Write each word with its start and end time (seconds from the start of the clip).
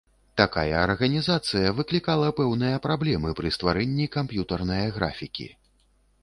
Такая 0.39 0.77
арганізацыя 0.83 1.73
выклікала 1.79 2.31
пэўныя 2.39 2.79
праблемы 2.87 3.35
пры 3.41 3.53
стварэнні 3.59 4.09
камп'ютарнае 4.17 4.83
графікі. 4.99 5.47